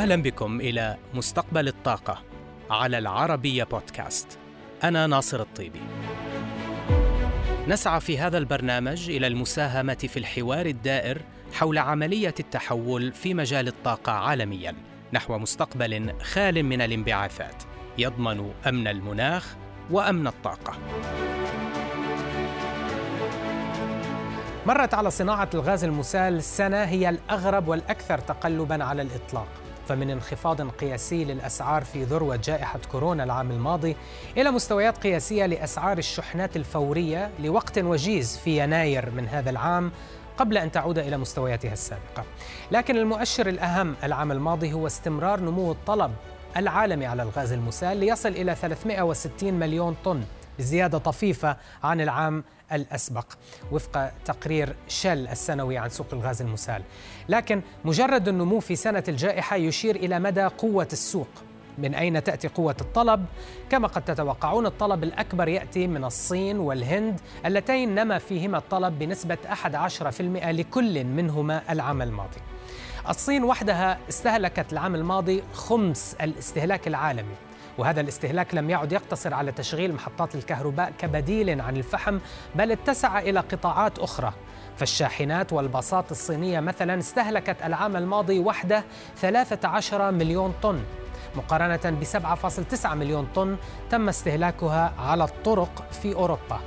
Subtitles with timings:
[0.00, 2.22] أهلا بكم إلى مستقبل الطاقة
[2.70, 4.38] على العربية بودكاست.
[4.84, 5.80] أنا ناصر الطيبي.
[7.68, 14.12] نسعى في هذا البرنامج إلى المساهمة في الحوار الدائر حول عملية التحول في مجال الطاقة
[14.12, 14.74] عالميا
[15.12, 17.62] نحو مستقبل خال من الانبعاثات
[17.98, 19.56] يضمن أمن المناخ
[19.90, 20.78] وأمن الطاقة.
[24.66, 29.48] مرت على صناعة الغاز المسال سنة هي الأغرب والأكثر تقلبا على الإطلاق.
[29.90, 33.96] فمن انخفاض قياسي للأسعار في ذروة جائحة كورونا العام الماضي
[34.36, 39.92] إلى مستويات قياسية لأسعار الشحنات الفورية لوقت وجيز في يناير من هذا العام
[40.38, 42.24] قبل أن تعود إلى مستوياتها السابقة.
[42.70, 46.12] لكن المؤشر الأهم العام الماضي هو استمرار نمو الطلب
[46.56, 50.22] العالمي على الغاز المسال ليصل إلى 360 مليون طن
[50.60, 53.26] بزيادة طفيفة عن العام الأسبق
[53.72, 56.82] وفق تقرير شل السنوي عن سوق الغاز المسال.
[57.28, 61.28] لكن مجرد النمو في سنة الجائحة يشير إلى مدى قوة السوق.
[61.78, 63.24] من أين تأتي قوة الطلب؟
[63.70, 70.50] كما قد تتوقعون الطلب الأكبر يأتي من الصين والهند اللتين نما فيهما الطلب بنسبة 11%
[70.50, 72.40] لكل منهما العام الماضي.
[73.08, 77.49] الصين وحدها استهلكت العام الماضي خمس الاستهلاك العالمي.
[77.78, 82.18] وهذا الاستهلاك لم يعد يقتصر على تشغيل محطات الكهرباء كبديل عن الفحم
[82.54, 84.32] بل اتسع إلى قطاعات أخرى.
[84.76, 88.84] فالشاحنات والباصات الصينية مثلا استهلكت العام الماضي وحده
[89.16, 90.82] 13 مليون طن.
[91.36, 93.56] مقارنة ب 7.9 مليون طن
[93.90, 96.60] تم استهلاكها على الطرق في أوروبا.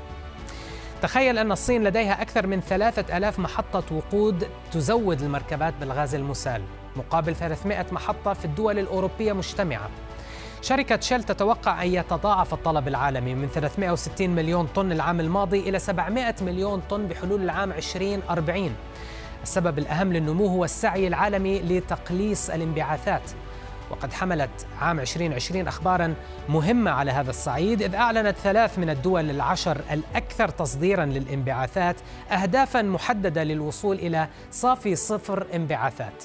[1.02, 6.62] تخيل أن الصين لديها أكثر من ثلاثة ألاف محطة وقود تزود المركبات بالغاز المسال.
[6.96, 9.90] مقابل 300 محطة في الدول الأوروبية مجتمعة.
[10.64, 16.36] شركة شيل تتوقع أن يتضاعف الطلب العالمي من 360 مليون طن العام الماضي إلى 700
[16.42, 18.76] مليون طن بحلول العام 2040
[19.44, 23.32] السبب الأهم للنمو هو السعي العالمي لتقليص الانبعاثات.
[23.92, 26.14] وقد حملت عام 2020 أخبارا
[26.50, 31.96] مهمة على هذا الصعيد إذ أعلنت ثلاث من الدول العشر الأكثر تصديرا للانبعاثات
[32.32, 36.24] أهدافا محددة للوصول إلى صافي صفر انبعاثات.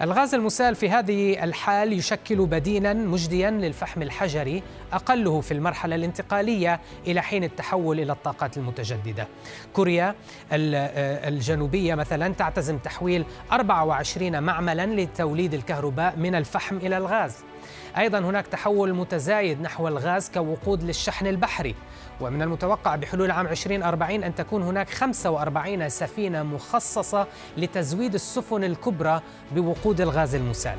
[0.00, 7.22] الغاز المسال في هذه الحال يشكل بديلا مجديا للفحم الحجري أقله في المرحلة الانتقالية إلى
[7.22, 9.28] حين التحول إلى الطاقات المتجددة.
[9.72, 10.14] كوريا
[10.52, 17.36] الجنوبية مثلا تعتزم تحويل 24 معملا لتوليد الكهرباء من الفحم إلى الغاز.
[17.98, 21.74] أيضا هناك تحول متزايد نحو الغاز كوقود للشحن البحري.
[22.20, 27.26] ومن المتوقع بحلول عام 2040 أن تكون هناك 45 سفينة مخصصة
[27.56, 29.20] لتزويد السفن الكبرى
[29.52, 30.76] بوقود الغاز المسال.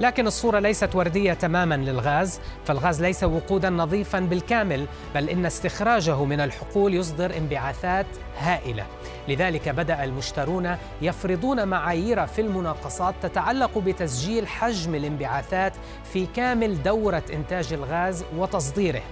[0.00, 6.40] لكن الصورة ليست وردية تماما للغاز فالغاز ليس وقودا نظيفا بالكامل بل إن استخراجه من
[6.40, 8.06] الحقول يصدر انبعاثات
[8.38, 8.86] هائلة.
[9.28, 15.72] لذلك بدأ المشترون يفرضون معايير في المناقصات تتعلق بتسجيل حجم الانبعاثات
[16.12, 19.02] في كامل دورة إنتاج الغاز وتصديره.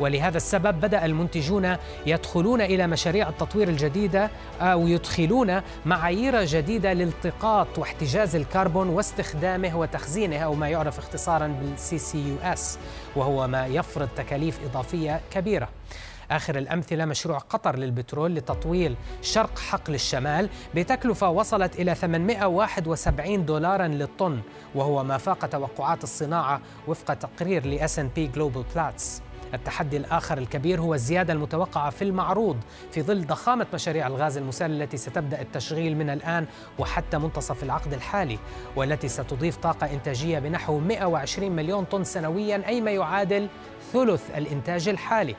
[0.00, 1.76] ولهذا السبب بدأ المنتجون
[2.06, 10.54] يدخلون إلى مشاريع التطوير الجديدة أو يدخلون معايير جديدة لالتقاط واحتجاز الكربون واستخدامه وتخزينه أو
[10.54, 12.78] ما يعرف اختصارا بال CCUS
[13.16, 15.68] وهو ما يفرض تكاليف إضافية كبيرة.
[16.30, 24.40] آخر الأمثلة مشروع قطر للبترول لتطويل شرق حقل الشمال بتكلفة وصلت إلى 871 دولارا للطن
[24.74, 29.27] وهو ما فاق توقعات الصناعة وفق تقرير ل S&P Global Platts.
[29.54, 32.56] التحدي الآخر الكبير هو الزيادة المتوقعة في المعروض
[32.92, 36.46] في ظلضخامة مشاريع الغاز المسال التي ستبدأ التشغيل من الآن
[36.78, 38.38] وحتى منتصف العقد الحالي
[38.76, 43.48] والتي ستضيف طاقة إنتاجية بنحو 120 مليون طن سنويا أي ما يعادل
[43.92, 45.34] ثلث الإنتاج الحالي.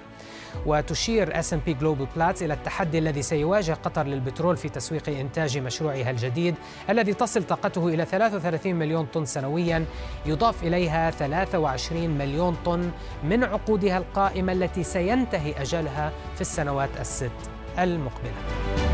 [0.65, 6.55] وتشير S&P Global Platts إلى التحدي الذي سيواجه قطر للبترول في تسويق إنتاج مشروعها الجديد
[6.89, 9.85] الذي تصل طاقته إلى 33 مليون طن سنويا
[10.25, 12.91] يضاف إليها 23 مليون طن
[13.23, 17.31] من عقودها القائمة التي سينتهي أجلها في السنوات الست
[17.79, 18.88] المقبلة.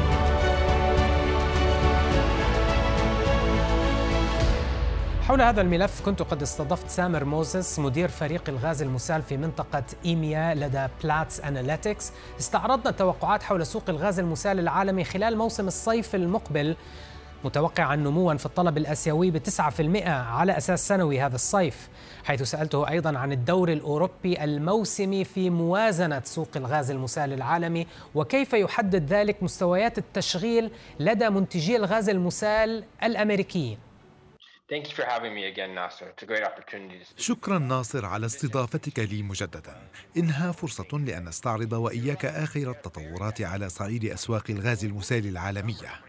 [5.28, 10.54] حول هذا الملف كنت قد استضفت سامر موزس مدير فريق الغاز المسال في منطقة EMEA
[10.56, 16.76] لدى Platts Analytics استعرضنا التوقعات حول سوق الغاز المسال العالمي خلال موسم الصيف المقبل
[17.44, 19.52] متوقعا نموا في الطلب الأسيوي ب 9%
[20.08, 21.90] على أساس سنوي هذا الصيف،
[22.24, 29.14] حيث سألته أيضا عن الدور الأوروبي الموسمي في موازنة سوق الغاز المسال العالمي وكيف يحدد
[29.14, 33.85] ذلك مستويات التشغيل لدى منتجي الغاز المسال الأمريكيين.
[37.18, 39.90] شكرا ناصر على استضافتك لي مجددا.
[40.18, 46.02] إنها فرصة لأن نستعرض وإياك آخر التطورات على صعيد أسواق الغاز المسال العالمية.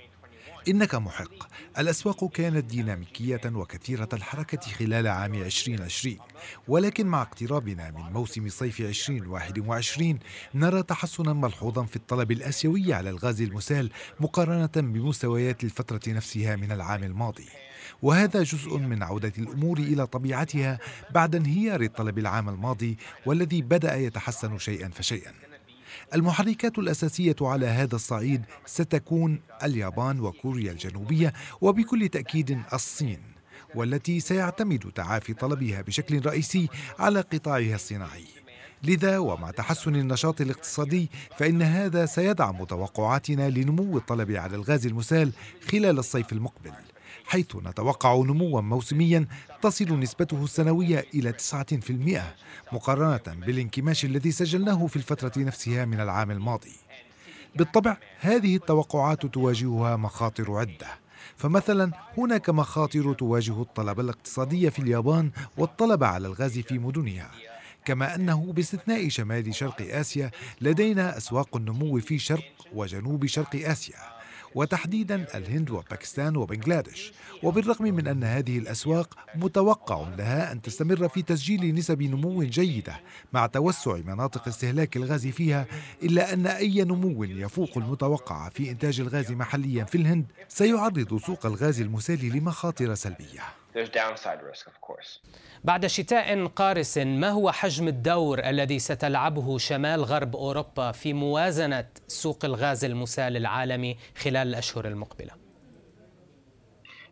[0.69, 1.49] إنك محق.
[1.79, 6.19] الأسواق كانت ديناميكية وكثيرة الحركة خلال عام 2020
[6.69, 10.19] ولكن مع اقترابنا من موسم صيف 2021
[10.55, 17.05] نرى تحسنا ملحوظا في الطلب الآسيوي على الغاز المسال مقارنة بمستويات الفترة نفسها من العام
[17.05, 17.66] الماضي.
[18.03, 20.79] وهذا جزء من عودة الأمور إلى طبيعتها
[21.15, 25.33] بعد انهيار الطلب العام الماضي والذي بدأ يتحسن شيئا فشيئا.
[26.15, 33.21] المحركات الأساسية على هذا الصعيد ستكون اليابان وكوريا الجنوبية وبكل تأكيد الصين
[33.75, 36.69] والتي سيعتمد تعافي طلبها بشكل رئيسي
[36.99, 38.25] على قطاعها الصناعي.
[38.83, 45.33] لذا ومع تحسن النشاط الاقتصادي فإن هذا سيدعم توقعاتنا لنمو الطلب على الغاز المسال
[45.71, 46.73] خلال الصيف المقبل.
[47.27, 49.27] حيث نتوقع نموا موسميا
[49.63, 52.23] تصل نسبته السنوية إلى 9%
[52.73, 56.77] مقارنة بالانكماش الذي سجلناه في الفترة نفسها من العام الماضي.
[57.57, 60.87] بالطبع هذه التوقعات تواجهها مخاطر عدة.
[61.37, 67.31] فمثلا هناك مخاطر تواجه الطلب الاقتصادي في اليابان والطلب على الغاز في مدنها.
[67.85, 70.31] كما أنه باستثناء شمال شرق آسيا
[70.61, 74.16] لدينا أسواق النمو في شرق وجنوب شرق آسيا.
[74.57, 77.13] وتحديدا الهند وباكستان وبنغلاديش.
[77.43, 83.01] وبالرغم من أن هذه الأسواق متوقع لها أن تستمر في تسجيل نسب نمو جيدة
[83.33, 85.67] مع توسع مناطق استهلاك الغاز فيها
[86.03, 91.81] إلا أن أي نمو يفوق المتوقع في إنتاج الغاز محليا في الهند سيعرض سوق الغاز
[91.81, 93.43] المسال لمخاطر سلبية.
[93.77, 95.21] There's downside risk of course.
[95.65, 102.45] بعد شتاء قارس ما هو حجم الدور الذي ستلعبه شمال غرب أوروبا في موازنة سوق
[102.45, 105.47] الغاز المسال العالمي خلال الأشهر المقبلة؟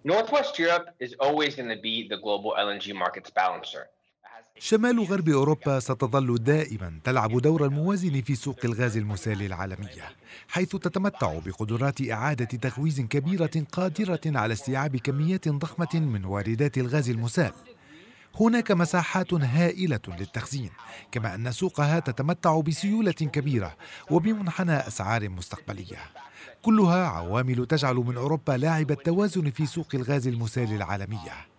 [0.05, 3.89] Northwest Europe is always going to be the global LNG markets balancer.
[4.59, 10.03] شمال غرب أوروبا ستظل دائما تلعب دورا موازن في سوق الغاز المسال العالمية
[10.49, 17.53] حيث تتمتع بقدرات إعادة تخويز كبيرة قادرة على استيعاب كميات ضخمة من واردات الغاز المسال.
[18.41, 20.71] هناك مساحات هائلة للتخزين
[21.13, 23.77] كما أن سوقها تتمتع بسيولة كبيرة
[24.11, 25.99] وبمنحنى أسعار مستقبلية.
[26.63, 31.54] كلها عوامل تجعل من أوروبا لاعب التوازن في سوق الغاز المسال العالمية.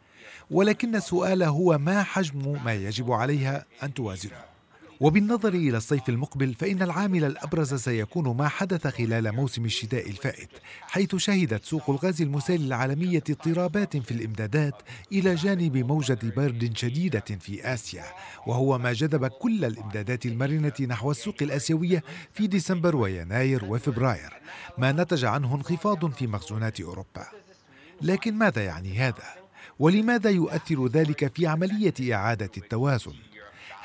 [0.52, 4.56] ولكن السؤال هو ما حجم ما يجب عليها أن توازنه.
[5.00, 10.50] وبالنظر إلى الصيف المقبل فإن العامل الأبرز سيكون ما حدث خلال موسم الشتاء الفائت
[10.82, 14.74] حيث شهدت سوق الغاز المسال العالمية اضطرابات في الإمدادات
[15.12, 18.04] إلى جانب موجة برد شديدة في آسيا.
[18.48, 22.04] وهو ما جذب كل الإمدادات المرنة نحو السوق الآسيوية
[22.34, 24.34] في ديسمبر ويناير وفبراير
[24.78, 27.28] ما نتج عنه انخفاض في مخزونات أوروبا.
[28.02, 29.45] لكن ماذا يعني هذا؟
[29.80, 33.14] ولماذا يؤثر ذلك في عملية إعادة التوازن؟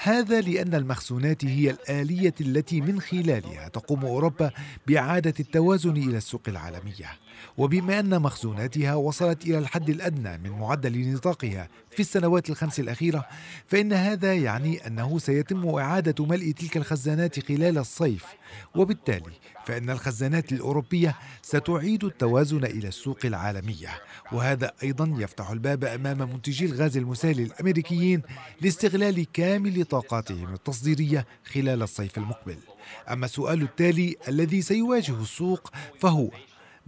[0.02, 4.50] هذا لأن المخزونات هي الآلية التي من خلالها تقوم أوروبا
[4.86, 7.10] بإعادة التوازن إلى السوق العالمية.
[7.56, 13.26] وبما أن مخزوناتها وصلت إلى الحد الأدنى من معدل نطاقها في السنوات الخمس الأخيرة
[13.66, 18.24] فإن هذا يعني أنه سيتم إعادة ملء تلك الخزانات خلال الصيف.
[18.74, 19.32] وبالتالي
[19.66, 23.88] فإن الخزانات الأوروبية ستعيد التوازن إلى السوق العالمية.
[24.32, 28.22] وهذا أيضا يفتح الباب أمام منتجي الغاز المسال الأمريكيين
[28.60, 32.56] لاستغلال كامل طاقاتهم التصديرية خلال الصيف المقبل.
[33.10, 36.30] أما السؤال التالي الذي سيواجه السوق فهو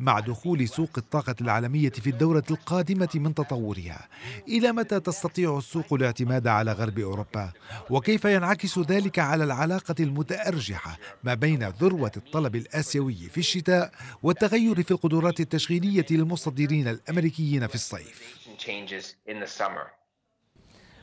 [0.03, 4.09] مع دخول سوق الطاقة العالمية في الدورة القادمة من تطورها.
[4.49, 7.53] إلى متى تستطيع السوق الاعتماد على غرب أوروبا؟
[7.91, 13.93] وكيف ينعكس ذلك على العلاقة المتأرجحة ما بين ذروة الطلب الآسيوي في الشتاء
[14.23, 18.39] والتغير في القدرات التشغيلية للمصدرين الأمريكيين في الصيف؟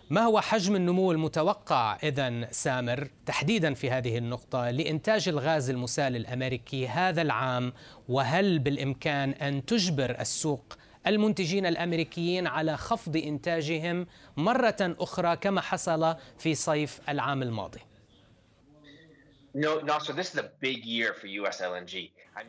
[0.09, 6.87] ما هو حجم النمو المتوقع إذا سامر تحديدا في هذه النقطة لإنتاج الغاز المسال الأمريكي
[6.87, 7.73] هذا العام
[8.09, 16.55] وهل بالإمكان أن تجبر السوق المنتجين الأمريكيين على خفض إنتاجهم مرة أخرى كما حصل في
[16.55, 17.79] صيف العام الماضي.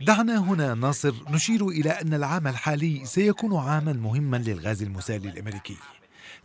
[0.00, 5.76] دعنا هنا ناصر نشير إلى أن العام الحالي سيكون عاما مهما للغاز المسال الأمريكي.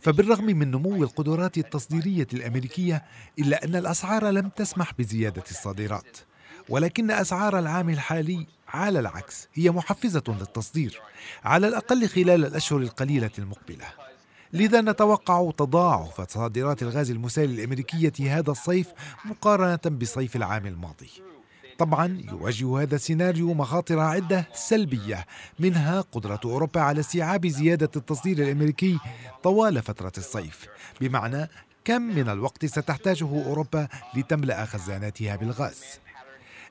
[0.00, 3.04] فبالرغم من نمو القدرات التصديرية الأمريكية
[3.38, 6.16] إلا أن الأسعار لم تسمح بزيادة الصادرات.
[6.68, 11.00] ولكن أسعار العام الحالي على العكس هي محفزة للتصدير
[11.44, 13.86] على الأقل خلال الأشهر القليلة المقبلة.
[14.52, 18.86] لذا نتوقع تضاعف صادرات الغاز المسال الأمريكية هذا الصيف
[19.24, 21.10] مقارنة بصيف العام الماضي.
[21.78, 25.26] طبعا يواجه هذا السيناريو مخاطر عدة سلبية
[25.58, 28.98] منها قدرة أوروبا على استيعاب زيادة التصدير الأمريكي
[29.42, 30.66] طوال فترة الصيف.
[31.00, 31.48] بمعنى
[31.84, 35.82] كم من الوقت ستحتاجه أوروبا لتملأ خزاناتها بالغاز.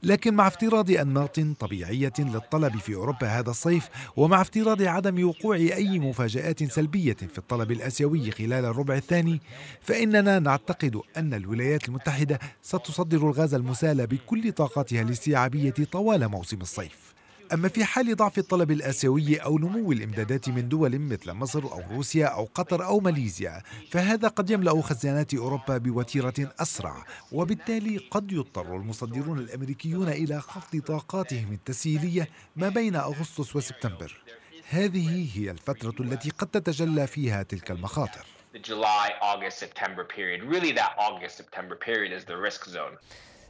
[0.04, 6.00] لكن مع افتراض أنماط طبيعية للطلب في أوروبا هذا الصيف ومع افتراض عدم وقوع أي
[6.00, 9.42] مفاجآت سلبية في الطلب الآسيوي خلال الربع الثاني
[9.82, 17.14] فإننا نعتقد أن الولايات المتحدة ستصدر الغاز المسال بكل طاقاتها الاستيعابية طوال موسم الصيف.
[17.54, 22.25] أما في حال ضعف الطلب الآسيوي أو نمو الإمدادات من دول مثل مصر أو روسيا
[22.25, 23.62] أو قطر أو ماليزيا
[23.92, 31.54] فهذا قد يملأ خزانات أوروبا بوتيرة أسرع وبالتالي قد يضطر المصدرون الأمريكيون إلى خفض طاقاتهم
[31.54, 34.22] التسييلية ما بين أغسطس وسبتمبر
[34.70, 38.25] هذه هي الفترة التي قد تتجلى فيها تلك المخاطر
[38.56, 40.42] the July, August, September period.
[40.42, 42.96] Really, that August, September period is the risk zone.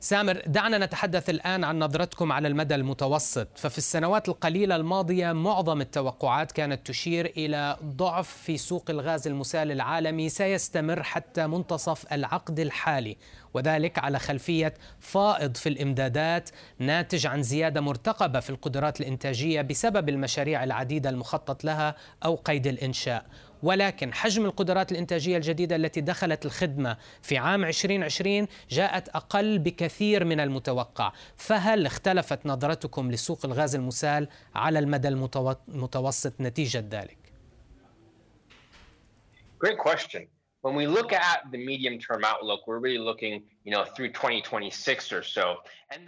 [0.06, 3.48] سامر دعنا نتحدث الآن عن نظرتكم على المدى المتوسط.
[3.56, 10.30] ففي السنوات القليلة الماضية معظم التوقعات كانت تشير إلى ضعف في سوق الغاز المسال العالمي
[10.30, 13.18] سيستمر حتى منتصف العقد الحالي
[13.54, 20.64] وذلك على خلفية فائض في الإمدادات ناتج عن زيادة مرتقبة في القدرات الإنتاجية بسبب المشاريع
[20.64, 21.96] العديدة المخطط لها
[22.26, 23.26] أو قيد الإنشاء.
[23.64, 30.40] ولكن حجم القدرات الإنتاجية الجديدة التي دخلت الخدمة في عام 2020 جاءت أقل بكثير من
[30.40, 37.18] المتوقع فهل اختلفت نظرتكم لسوق الغاز المسال على المدى المتوسط نتيجة ذلك؟
[39.64, 40.35] Great question.
[40.66, 45.14] When we look at the medium term outlook, we're really looking, you know, through 2026
[45.14, 45.58] or so.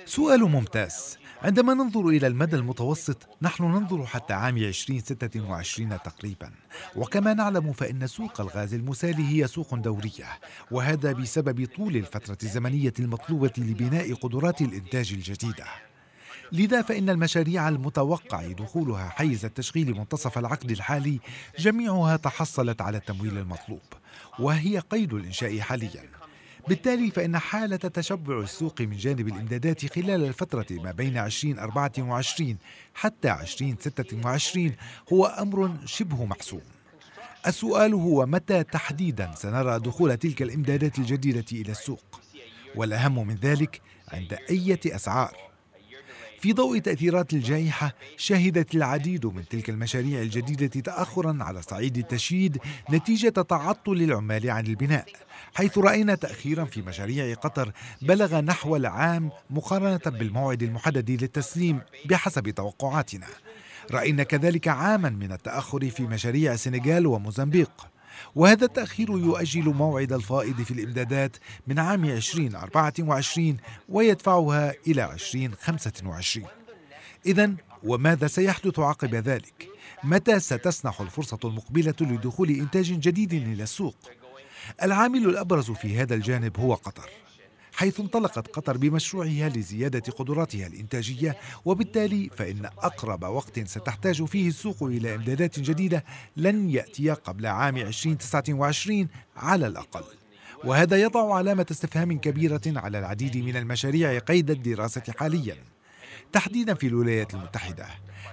[0.06, 1.18] سؤال ممتاز.
[1.44, 6.52] عندما ننظر إلى المدى المتوسط نحن ننظر حتى عام 2026 تقريبا
[6.96, 10.26] وكما نعلم فإن سوق الغاز المسال هي سوق دورية
[10.72, 15.66] وهذا بسبب طول الفترة الزمنية المطلوبة لبناء قدرات الإنتاج الجديدة
[16.52, 21.20] لذا فإن المشاريع المتوقع دخولها حيز التشغيل منتصف العقد الحالي
[21.60, 23.82] جميعها تحصلت على التمويل المطلوب
[24.40, 26.04] وهي قيد الإنشاء حاليا.
[26.68, 32.58] بالتالي فإن حالة تشبع السوق من جانب الإمدادات خلال الفترة ما بين 2024
[32.94, 34.72] حتى 2026
[35.14, 36.62] هو أمر شبه محسوم
[37.48, 42.22] السؤال هو متى تحديدا سنرى دخول تلك الإمدادات الجديدة إلى السوق؟
[42.76, 45.47] والأهم من ذلك عند أية أسعار.
[46.40, 52.58] في ضوء تأثيرات الجائحة شهدت العديد من تلك المشاريع الجديدة تأخرا على صعيد التشييد
[52.90, 55.06] نتيجة تعطل العمال عن البناء
[55.54, 63.28] حيث رأينا تأخيرا في مشاريع قطر بلغ نحو العام مقارنة بالموعد المحدد للتسليم بحسب توقعاتنا.
[63.92, 67.72] رأينا كذلك عاما من التأخر في مشاريع السنغال وموزمبيق.
[68.36, 73.58] وهذا التأخير يؤجل موعد الفائض في الإمدادات من عام 2024
[73.90, 76.48] ويدفعها إلى 2025
[77.26, 79.68] إذا وماذا سيحدث عقب ذلك؟
[80.04, 83.96] متى ستسنح الفرصة المقبلة لدخول إنتاج جديد إلى السوق؟
[84.84, 87.10] العامل الأبرز في هذا الجانب هو قطر
[87.78, 95.16] حيث انطلقت قطر بمشروعها لزيادة قدراتها الإنتاجية وبالتالي فإن أقرب وقت ستحتاج فيه السوق إلى
[95.16, 96.04] إمدادات جديدة
[96.38, 100.04] لن يأتي قبل عام 2029 على الأقل.
[100.64, 105.56] وهذا يضع علامة استفهام كبيرة على العديد من المشاريع قيد الدراسة حاليا
[106.32, 107.88] تحديدا في الولايات المتحدة.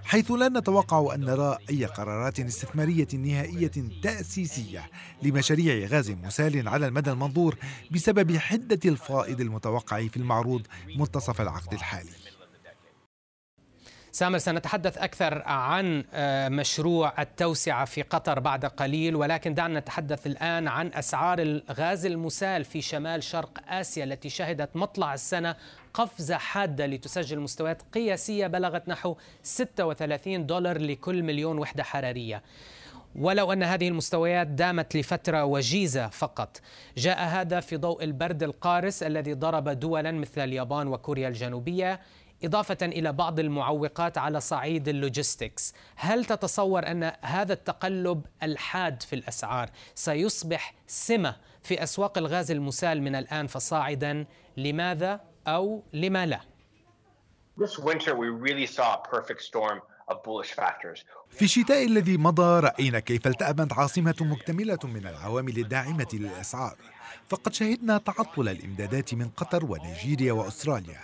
[0.04, 4.90] حيث لا نتوقع أن نرى أي قرارات استثمارية نهائية تأسيسية
[5.22, 7.56] لمشاريع غاز مسال على المدى المنظور
[7.90, 12.10] بسبب حدة الفائض المتوقع في المعروض منتصف العقد الحالي.
[14.14, 20.68] سامر سنتحدث أكثر عن آه، مشروع التوسعة في قطر بعد قليل ولكن دعنا نتحدث الآن
[20.68, 25.56] عن أسعار الغاز المسال في شمال شرق آسيا التي شهدت مطلع السنة
[25.94, 32.42] قفزة حادة لتسجل مستويات قياسية بلغت نحو 36 دولار لكل مليون وحدة حرارية.
[33.16, 36.60] ولو أن هذه المستويات دامت لفترة وجيزة فقط
[36.96, 42.00] جاء هذا في ضوء البرد القارس الذي ضرب دولا مثل اليابان وكوريا الجنوبية.
[42.44, 49.70] إضافة إلى بعض المعوقات على صعيد اللوجيستكس هل تتصور أن هذا التقلب الحاد في الأسعار
[49.94, 56.40] سيصبح سمة في أسواق الغاز المسال من الآن فصاعدا لماذا أو لما لا؟
[57.56, 59.80] This winter we really saw a perfect storm.
[61.30, 66.76] في الشتاء الذي مضى رأينا كيف التأمت عاصمة مكتملة من العوامل الداعمة للأسعار
[67.28, 71.00] فقد شهدنا تعطل الإمدادات من قطر ونيجيريا وأستراليا.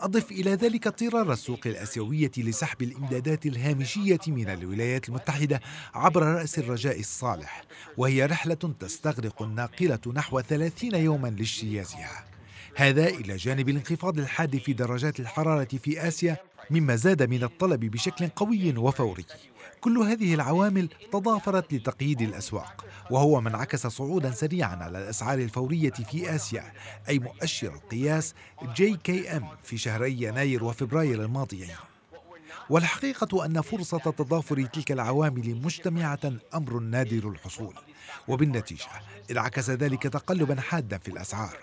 [0.00, 5.60] أضف إلى ذلك اضطرار السوق الآسيوية لسحب الإمدادات الهامشية من الولايات المتحدة
[5.94, 7.64] عبر رأس الرجاء الصالح
[7.96, 12.24] وهي رحلة تستغرق الناقلة نحو 30 يوما لاجتيازها.
[12.76, 16.36] هذا إلى جانب الانخفاض الحاد في درجات الحرارة في آسيا
[16.70, 19.24] مما زاد من الطلب بشكل قوي وفوري.
[19.82, 26.34] كل هذه العوامل تضافرت لتقييد الأسواق وهو ما انعكس صعودا سريعا على الأسعار الفورية في
[26.34, 26.72] آسيا
[27.08, 28.34] أي مؤشر القياس
[28.76, 31.74] JKM في شهري يناير وفبراير الماضيين
[32.70, 37.74] والحقيقة أن فرصة تضافر تلك العوامل مجتمعة أمر نادر الحصول
[38.28, 38.88] وبالنتيجة
[39.30, 41.56] انعكس ذلك تقلبا حادا في الأسعار.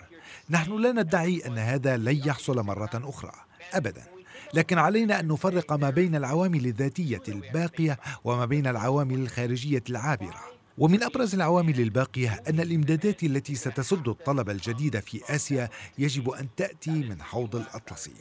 [0.50, 3.32] نحن لا ندعي أن هذا لن يحصل مرة أخرى
[3.74, 4.19] أبدا.
[4.54, 10.50] لكن علينا أن نفرق ما بين العوامل الذاتية الباقية وما بين العوامل الخارجية العابرة.
[10.78, 15.68] ومن أبرز العوامل الباقية أن الإمدادات التي ستسد الطلب الجديد في آسيا
[15.98, 18.12] يجب أن تأتي من حوض الاطلسي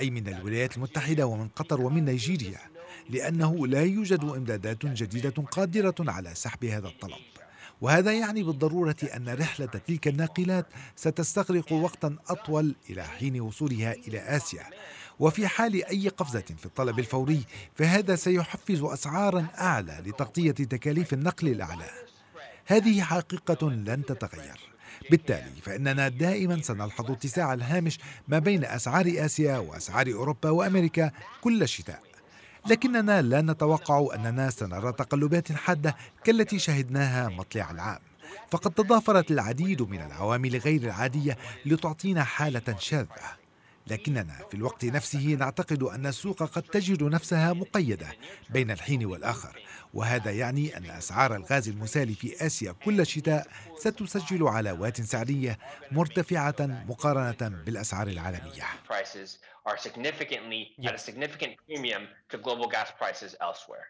[0.00, 2.58] أي من الولايات المتحدة ومن قطر ومن نيجيريا
[3.10, 7.18] لأنه لا يوجد إمدادات جديدة قادرة على سحب هذا الطلب.
[7.80, 14.64] وهذا يعني بالضرورة أن رحلة تلك الناقلات ستستغرق وقتا أطول إلى حين وصولها إلى آسيا
[15.18, 21.90] وفي حال أي قفزة في الطلب الفوري فهذا سيحفز أسعارا أعلى لتغطية تكاليف النقل الأعلى.
[22.66, 24.60] هذه حقيقة لن تتغير.
[25.10, 32.02] بالتالي فإننا دائما سنلحظ اتساع الهامش ما بين أسعار آسيا وأسعار أوروبا وأمريكا كل شتاء.
[32.66, 37.98] لكننا لا نتوقع أننا سنرى تقلبات حادة كالتي شهدناها مطلع العام.
[38.50, 43.41] فقد تضافرت العديد من العوامل غير العادية لتعطينا حالة شاذة.
[43.86, 48.06] لكننا في الوقت نفسه نعتقد أن السوق قد تجد نفسها مقيدة
[48.50, 49.62] بين الحين والآخر
[49.94, 53.46] وهذا يعني أن أسعار الغاز المسال في آسيا كل شتاء
[53.76, 55.58] ستسجل علاوات سعريه
[55.92, 58.64] مرتفعة مقارنة بالأسعار العالمية
[59.64, 63.86] are significantly at a significant premium to global gas prices elsewhere.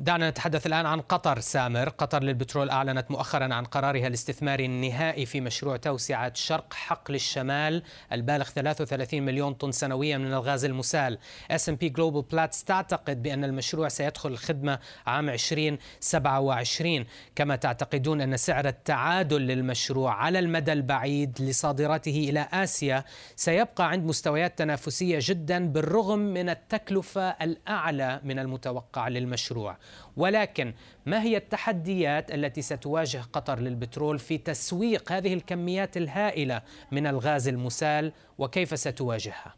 [0.00, 1.88] دعنا نتحدث الآن عن قطر سامر.
[1.88, 8.44] قطر للبترول أعلنت مؤخرا عن قرارها الاستثماري النهائي في مشروع توسعة شرق حقل الشمال البالغ
[8.44, 11.18] 33 مليون طن سنويا من الغاز المسال.
[11.52, 17.04] S&P Global Platts تعتقد بأن المشروع سيدخل الخدمة عام 2027
[17.36, 23.04] كما تعتقدون أن سعر التعادل للمشروع على المدى البعيد لصادراته إلى آسيا
[23.36, 29.76] سيبقى عند مستويات تنافسية جدا بالرغم من التكلفة الأعلى من المتوقع للمشروع.
[30.16, 30.74] ولكن
[31.06, 36.62] ما هي التحديات التي ستواجه قطر للبترول في تسويق هذه الكميات الهائلة
[36.92, 39.54] من الغاز المسال وكيف ستواجهها؟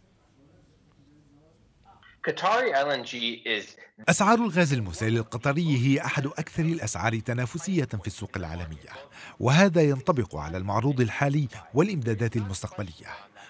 [4.09, 8.91] أسعار الغاز المسال القطري هي أحد أكثر الأسعار تنافسية في السوق العالمية
[9.41, 13.07] وهذا ينطبق على المعروض الحالي والإمدادات المستقبلية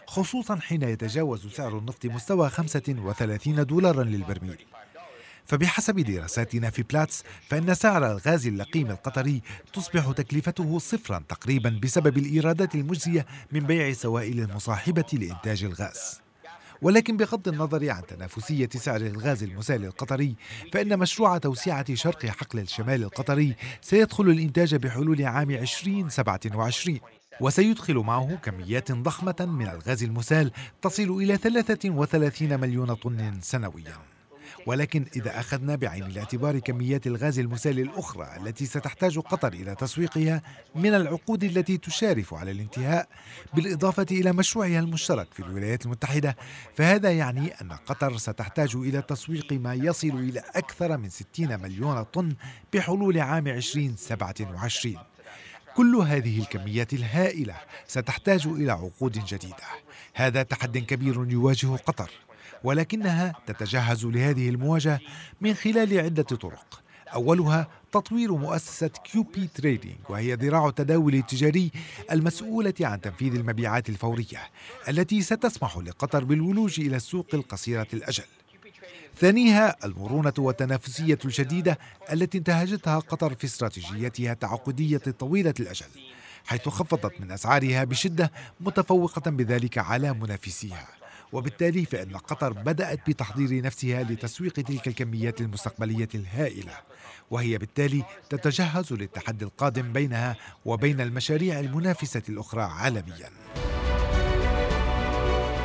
[0.07, 4.65] خصوصا حين يتجاوز سعر النفط مستوى 35 دولارا للبرميل
[5.53, 12.75] فبحسب دراساتنا في بلاتس فإن سعر الغاز اللقيم القطري تصبح تكلفته صفرا تقريبا بسبب الإيرادات
[12.75, 16.21] المجزية من بيع سوائل المصاحبة لإنتاج الغاز.
[16.83, 20.35] ولكن بغض النظر عن تنافسية سعر الغاز المسال القطري
[20.73, 27.01] فإن مشروع توسعة شرق حقل الشمال القطري سيدخل الإنتاج بحلول عام 2027
[27.41, 30.51] وسيدخل معه كميات ضخمة من الغاز المسال
[30.83, 34.12] تصل إلى 33 مليون طن سنوياً.
[34.67, 40.43] ولكن إذا أخذنا بعين الاعتبار كميات الغاز المسال الأخرى التي ستحتاج قطر إلى تسويقها
[40.75, 43.09] من العقود التي تشارف على الانتهاء
[43.55, 46.37] بالإضافة إلى مشروعها المشترك في الولايات المتحدة
[46.77, 52.35] فهذا يعني أن قطر ستحتاج إلى تسويق ما يصل إلى أكثر من 60 مليون طن
[52.73, 54.97] بحلول عام 2027
[55.77, 57.55] كل هذه الكميات الهائلة
[57.87, 59.67] ستحتاج إلى عقود جديدة.
[60.15, 62.11] هذا تحد كبير يواجه قطر.
[62.65, 65.01] ولكنها تتجهز لهذه المواجهة
[65.41, 66.83] من خلال عدة طرق.
[67.15, 71.71] أولها تطوير مؤسسة QP Trading وهي ذراع التداول التجاري
[72.11, 74.51] المسؤولة عن تنفيذ المبيعات الفورية
[74.89, 78.25] التي ستسمح لقطر بالولوج إلى السوق القصيرة الأجل.
[79.21, 81.79] ثانيها المرونة والتنافسية الشديدة
[82.13, 85.87] التي انتهجتها قطر في استراتيجيتها التعاقدية طويلة الأجل
[86.47, 91.02] حيث خفضت من أسعارها بشدة متفوقة بذلك على منافسيها.
[91.33, 96.73] وبالتالي فإن قطر بدأت بتحضير نفسها لتسويق تلك الكميات المستقبلية الهائلة.
[97.31, 103.31] وهي بالتالي تتجهز للتحدي القادم بينها وبين المشاريع المنافسة الأخرى عالمياً.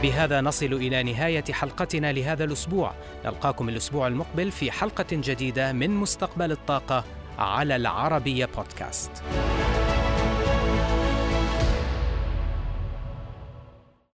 [0.01, 2.93] بهذا نصل إلى نهاية حلقتنا لهذا الأسبوع.
[3.25, 7.03] نلقاكم الأسبوع المقبل في حلقة جديدة من مستقبل الطاقة
[7.37, 9.11] على العربية بودكاست.